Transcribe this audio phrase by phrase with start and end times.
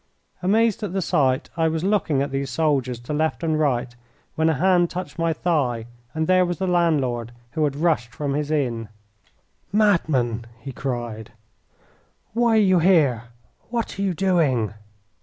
[0.41, 3.95] Amazed at the sight, I was looking at these soldiers to left and right
[4.33, 5.85] when a hand touched my thigh,
[6.15, 8.89] and there was the landlord, who had rushed from his inn.
[9.71, 11.33] "Madman!" he cried,
[12.33, 13.25] "why are you here?
[13.69, 14.73] What are you doing?"